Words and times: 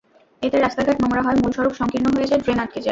এতে 0.41 0.57
রাস্তাঘাট 0.57 0.97
নোংরা 1.01 1.21
হয়, 1.25 1.37
মূল 1.41 1.51
সড়ক 1.57 1.73
সংকীর্ণ 1.79 2.07
হয়ে 2.15 2.29
যায়, 2.29 2.41
ড্রেন 2.43 2.59
আটকে 2.59 2.71
যায়। 2.71 2.79